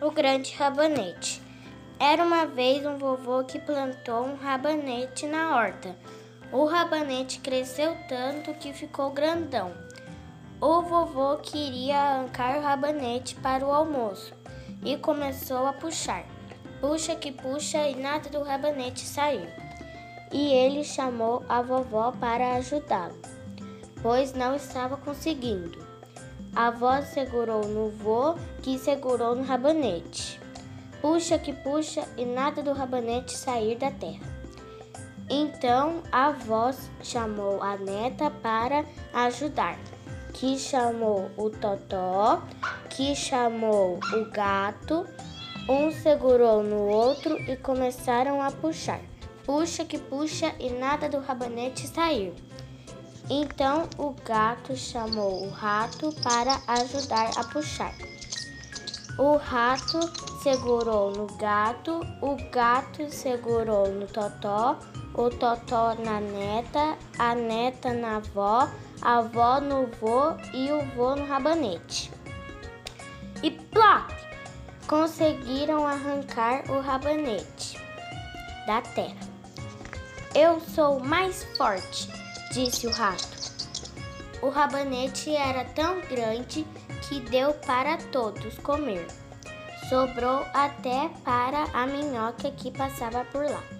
O 0.00 0.12
grande 0.12 0.54
rabanete. 0.54 1.42
Era 1.98 2.22
uma 2.22 2.46
vez 2.46 2.86
um 2.86 2.98
vovô 2.98 3.42
que 3.42 3.58
plantou 3.58 4.26
um 4.26 4.36
rabanete 4.36 5.26
na 5.26 5.56
horta. 5.56 5.96
O 6.52 6.66
rabanete 6.66 7.40
cresceu 7.40 7.96
tanto 8.08 8.54
que 8.54 8.72
ficou 8.72 9.10
grandão. 9.10 9.72
O 10.60 10.82
vovô 10.82 11.36
queria 11.38 11.96
arrancar 11.98 12.58
o 12.58 12.62
rabanete 12.62 13.34
para 13.34 13.66
o 13.66 13.72
almoço 13.72 14.32
e 14.84 14.96
começou 14.96 15.66
a 15.66 15.72
puxar. 15.72 16.24
Puxa 16.80 17.16
que 17.16 17.32
puxa 17.32 17.88
e 17.88 17.96
nada 17.96 18.30
do 18.30 18.44
rabanete 18.44 19.00
saiu. 19.00 19.48
E 20.32 20.52
ele 20.52 20.84
chamou 20.84 21.44
a 21.48 21.60
vovó 21.60 22.12
para 22.12 22.54
ajudá-lo, 22.54 23.20
pois 24.00 24.32
não 24.32 24.54
estava 24.54 24.96
conseguindo. 24.96 25.87
A 26.58 26.66
avó 26.66 27.00
segurou 27.02 27.68
no 27.68 27.88
vô, 27.88 28.34
que 28.64 28.80
segurou 28.80 29.36
no 29.36 29.44
rabanete. 29.44 30.40
Puxa 31.00 31.38
que 31.38 31.52
puxa 31.52 32.02
e 32.16 32.24
nada 32.24 32.64
do 32.64 32.72
rabanete 32.72 33.36
sair 33.36 33.76
da 33.76 33.92
terra. 33.92 34.26
Então 35.30 36.02
a 36.10 36.26
avó 36.26 36.72
chamou 37.00 37.62
a 37.62 37.76
neta 37.76 38.28
para 38.28 38.84
ajudar, 39.14 39.78
que 40.34 40.58
chamou 40.58 41.30
o 41.36 41.48
totó, 41.48 42.42
que 42.90 43.14
chamou 43.14 44.00
o 44.12 44.30
gato, 44.32 45.06
um 45.68 45.92
segurou 45.92 46.64
no 46.64 46.88
outro 46.88 47.38
e 47.48 47.56
começaram 47.56 48.42
a 48.42 48.50
puxar. 48.50 49.00
Puxa 49.46 49.84
que 49.84 49.96
puxa 49.96 50.52
e 50.58 50.70
nada 50.70 51.08
do 51.08 51.20
rabanete 51.20 51.86
sair. 51.86 52.34
Então 53.30 53.88
o 53.98 54.14
gato 54.24 54.74
chamou 54.74 55.44
o 55.44 55.50
rato 55.50 56.14
para 56.22 56.60
ajudar 56.66 57.30
a 57.36 57.44
puxar. 57.44 57.92
O 59.18 59.36
rato 59.36 59.98
segurou 60.42 61.10
no 61.10 61.26
gato, 61.36 62.00
o 62.22 62.36
gato 62.50 63.10
segurou 63.10 63.88
no 63.88 64.06
totó, 64.06 64.78
o 65.12 65.28
totó 65.28 65.94
na 65.96 66.20
neta, 66.20 66.96
a 67.18 67.34
neta 67.34 67.92
na 67.92 68.16
avó, 68.16 68.68
a 69.02 69.18
avó 69.18 69.60
no 69.60 69.88
vô 70.00 70.34
e 70.54 70.70
o 70.70 70.80
vô 70.94 71.16
no 71.16 71.26
rabanete. 71.26 72.12
E 73.42 73.50
plop! 73.50 74.16
Conseguiram 74.86 75.86
arrancar 75.86 76.62
o 76.70 76.80
rabanete 76.80 77.78
da 78.66 78.80
terra. 78.80 79.28
Eu 80.34 80.60
sou 80.60 81.00
mais 81.00 81.42
forte, 81.56 82.08
disse 82.58 82.88
o 82.88 82.90
rato. 82.90 83.28
O 84.42 84.48
rabanete 84.48 85.34
era 85.34 85.64
tão 85.64 86.00
grande 86.00 86.66
que 87.08 87.20
deu 87.20 87.54
para 87.54 87.96
todos 88.10 88.58
comer. 88.58 89.06
Sobrou 89.88 90.44
até 90.52 91.08
para 91.24 91.64
a 91.72 91.86
minhoca 91.86 92.50
que 92.50 92.72
passava 92.72 93.24
por 93.26 93.44
lá. 93.44 93.77